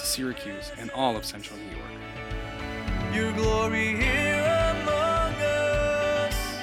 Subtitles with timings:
[0.00, 3.14] to Syracuse and all of central New York.
[3.14, 6.58] Your glory here among us.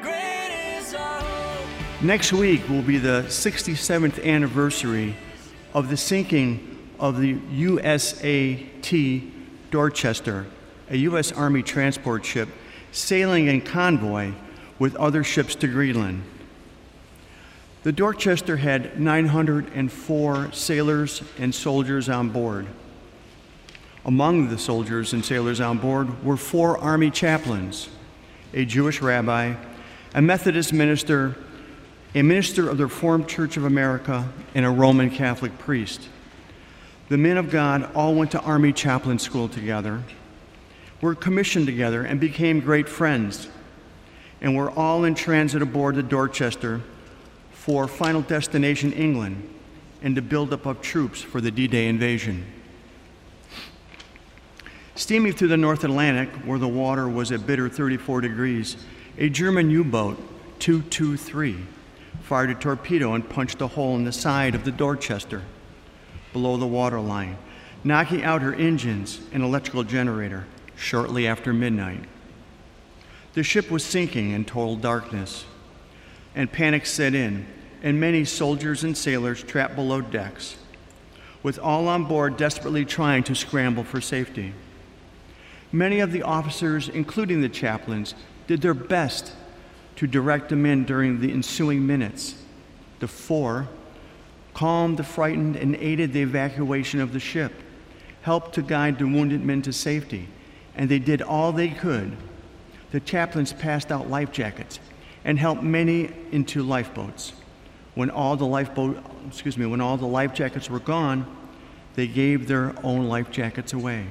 [0.00, 2.02] Great is our hope.
[2.02, 5.14] Next week will be the 67th anniversary
[5.74, 9.30] of the sinking of the USAT
[9.70, 10.46] Dorchester,
[10.88, 11.32] a U.S.
[11.32, 12.48] Army transport ship
[12.92, 14.32] sailing in convoy
[14.78, 16.22] with other ships to Greenland.
[17.84, 22.66] The Dorchester had 904 sailors and soldiers on board.
[24.06, 27.90] Among the soldiers and sailors on board were four Army chaplains,
[28.54, 29.56] a Jewish rabbi,
[30.14, 31.36] a Methodist minister,
[32.14, 36.08] a minister of the Reformed Church of America, and a Roman Catholic priest.
[37.10, 40.02] The men of God all went to Army chaplain school together,
[41.02, 43.46] were commissioned together, and became great friends,
[44.40, 46.80] and were all in transit aboard the Dorchester
[47.64, 49.48] for final destination England
[50.02, 52.44] and to build up of troops for the D Day invasion.
[54.96, 58.76] Steaming through the North Atlantic, where the water was a bitter 34 degrees,
[59.16, 60.18] a German U boat,
[60.58, 61.56] 223,
[62.20, 65.40] fired a torpedo and punched a hole in the side of the Dorchester
[66.34, 67.38] below the waterline,
[67.82, 70.44] knocking out her engines and electrical generator
[70.76, 72.04] shortly after midnight.
[73.32, 75.46] The ship was sinking in total darkness,
[76.34, 77.46] and panic set in,
[77.82, 80.56] and many soldiers and sailors trapped below decks,
[81.42, 84.52] with all on board desperately trying to scramble for safety.
[85.70, 88.14] Many of the officers, including the chaplains,
[88.46, 89.32] did their best
[89.96, 92.36] to direct the men during the ensuing minutes.
[93.00, 93.68] The four
[94.54, 97.52] calmed the frightened and aided the evacuation of the ship,
[98.22, 100.28] helped to guide the wounded men to safety,
[100.76, 102.16] and they did all they could.
[102.92, 104.78] The chaplains passed out life jackets
[105.24, 107.32] and helped many into lifeboats.
[107.94, 111.26] When all the lifeboat, excuse me, when all the life jackets were gone,
[111.94, 114.06] they gave their own life jackets away.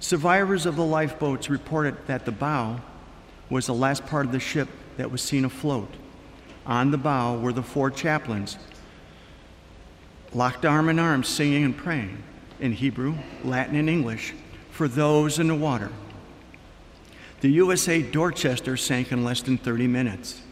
[0.00, 2.80] Survivors of the lifeboats reported that the bow
[3.50, 5.92] was the last part of the ship that was seen afloat.
[6.66, 8.56] On the bow were the four chaplains,
[10.32, 12.22] locked arm in arm, singing and praying
[12.60, 14.34] in Hebrew, Latin, and English
[14.70, 15.90] for those in the water.
[17.40, 20.42] The USA Dorchester sank in less than 30 minutes.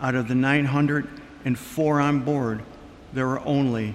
[0.00, 2.62] Out of the 904 on board,
[3.12, 3.94] there were only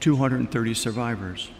[0.00, 1.50] 230 survivors.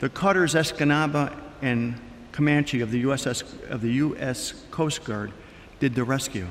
[0.00, 1.98] The cutters Escanaba and
[2.32, 4.52] Comanche of the, USS, of the U.S.
[4.70, 5.32] Coast Guard
[5.80, 6.46] did the rescue.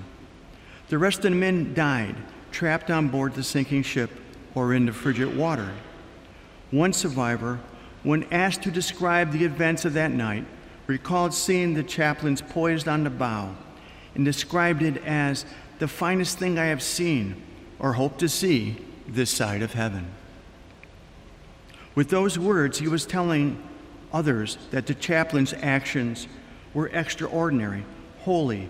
[0.90, 2.16] The rest of the men died,
[2.52, 4.10] trapped on board the sinking ship
[4.56, 5.72] or in the frigid water.
[6.72, 7.60] One survivor,
[8.02, 10.46] when asked to describe the events of that night,
[10.88, 13.56] recalled seeing the chaplains poised on the bow
[14.14, 15.46] and described it as
[15.80, 17.42] the finest thing I have seen
[17.80, 20.08] or hope to see this side of heaven.
[21.94, 23.62] With those words, he was telling
[24.12, 26.28] others that the chaplain's actions
[26.74, 27.86] were extraordinary,
[28.20, 28.70] holy,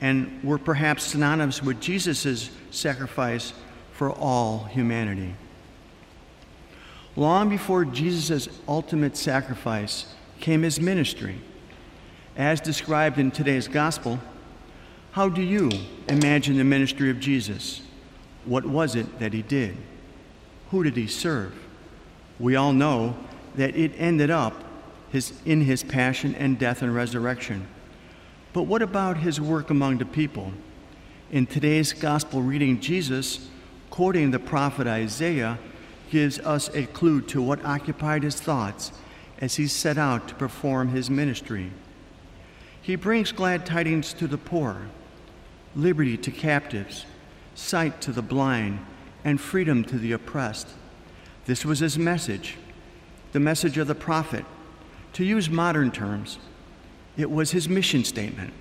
[0.00, 3.52] and were perhaps synonymous with Jesus' sacrifice
[3.92, 5.34] for all humanity.
[7.16, 11.40] Long before Jesus' ultimate sacrifice came his ministry.
[12.36, 14.20] As described in today's gospel,
[15.12, 15.70] how do you
[16.06, 17.80] imagine the ministry of Jesus?
[18.44, 19.76] What was it that he did?
[20.70, 21.54] Who did he serve?
[22.38, 23.16] We all know
[23.54, 24.64] that it ended up
[25.10, 27.66] his, in his passion and death and resurrection.
[28.52, 30.52] But what about his work among the people?
[31.30, 33.48] In today's gospel reading, Jesus,
[33.88, 35.58] quoting the prophet Isaiah,
[36.10, 38.92] gives us a clue to what occupied his thoughts
[39.38, 41.70] as he set out to perform his ministry.
[42.86, 44.82] He brings glad tidings to the poor,
[45.74, 47.04] liberty to captives,
[47.56, 48.78] sight to the blind,
[49.24, 50.68] and freedom to the oppressed.
[51.46, 52.58] This was his message,
[53.32, 54.44] the message of the prophet.
[55.14, 56.38] To use modern terms,
[57.16, 58.52] it was his mission statement,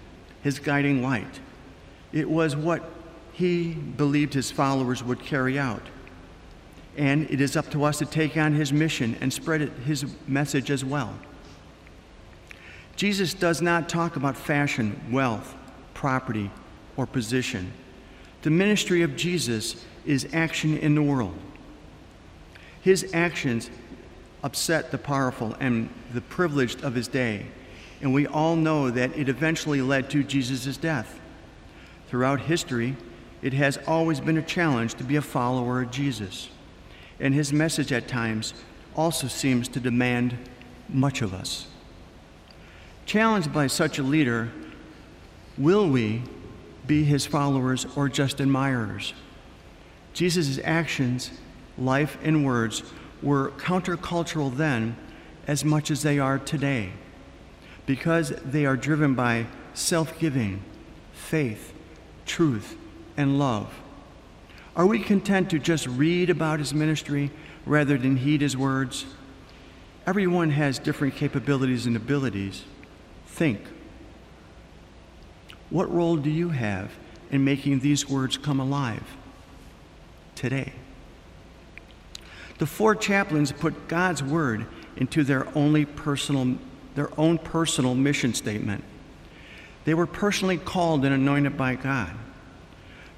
[0.42, 1.40] his guiding light.
[2.12, 2.82] It was what
[3.32, 5.84] he believed his followers would carry out.
[6.98, 10.72] And it is up to us to take on his mission and spread his message
[10.72, 11.14] as well.
[12.96, 15.54] Jesus does not talk about fashion, wealth,
[15.94, 16.50] property,
[16.96, 17.72] or position.
[18.42, 21.38] The ministry of Jesus is action in the world.
[22.82, 23.70] His actions
[24.44, 27.48] upset the powerful and the privileged of his day,
[28.02, 31.20] and we all know that it eventually led to Jesus' death.
[32.08, 32.96] Throughout history,
[33.42, 36.50] it has always been a challenge to be a follower of Jesus,
[37.20, 38.54] and his message at times
[38.96, 40.38] also seems to demand
[40.88, 41.68] much of us.
[43.06, 44.52] Challenged by such a leader,
[45.58, 46.24] will we
[46.88, 49.14] be his followers or just admirers?
[50.14, 51.32] Jesus' actions,
[51.78, 52.84] life, and words
[53.22, 54.96] were countercultural then
[55.48, 56.92] as much as they are today
[57.86, 60.64] because they are driven by self giving,
[61.14, 61.74] faith,
[62.26, 62.76] truth,
[63.18, 63.72] and love.
[64.76, 67.32] Are we content to just read about his ministry
[67.66, 69.06] rather than heed his words?
[70.08, 72.64] Everyone has different capabilities and abilities.
[73.36, 73.60] Think.
[75.70, 76.90] What role do you have
[77.32, 79.04] in making these words come alive
[80.36, 80.72] today?
[82.60, 84.66] The four chaplains put God's word
[84.96, 86.56] into their only personal
[86.96, 88.86] their own personal mission statement.
[89.84, 92.12] They were personally called and anointed by God.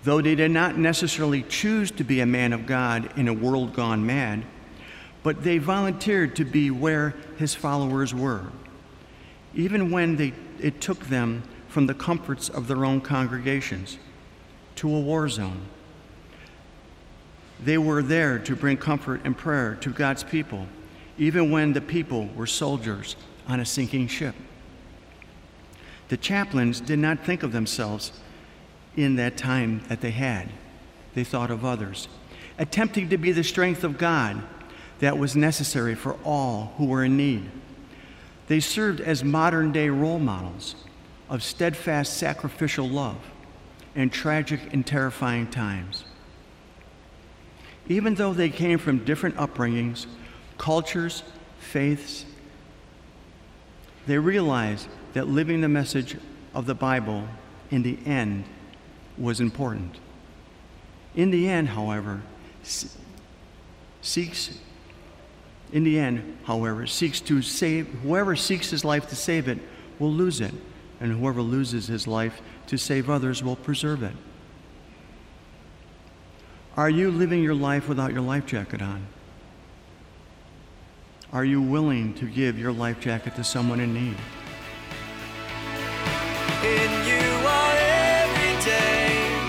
[0.04, 3.76] Though they did not necessarily choose to be a man of God in a world
[3.76, 4.44] gone mad,
[5.22, 8.48] but they volunteered to be where his followers were,
[9.54, 13.98] even when they, it took them from the comforts of their own congregations
[14.76, 15.66] to a war zone.
[17.64, 20.68] They were there to bring comfort and prayer to God's people,
[21.18, 23.16] even when the people were soldiers
[23.48, 24.36] on a sinking ship.
[26.10, 28.12] The chaplains did not think of themselves
[28.96, 30.50] in that time that they had,
[31.14, 32.08] they thought of others,
[32.58, 34.42] attempting to be the strength of God
[35.00, 37.50] that was necessary for all who were in need.
[38.48, 40.76] They served as modern day role models
[41.30, 43.18] of steadfast sacrificial love
[43.96, 46.06] in tragic and terrifying times.
[47.90, 50.08] Even though they came from different upbringings,
[50.58, 51.24] cultures,
[51.60, 52.26] faiths,
[54.06, 56.18] they realized that living the message
[56.54, 57.28] of the Bible
[57.72, 58.46] in the end
[59.18, 59.98] was important.
[61.16, 62.22] In the end, however,
[64.02, 64.60] seeks
[65.72, 69.60] in the end, however, seeks to save whoever seeks his life to save it
[70.00, 70.54] will lose it,
[71.00, 74.16] and whoever loses his life to save others will preserve it.
[76.76, 79.08] Are you living your life without your life jacket on?
[81.34, 84.16] Are you willing to give your life jacket to someone in need?
[86.64, 89.40] In you our every day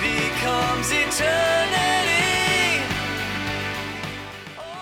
[0.00, 1.39] becomes eternity.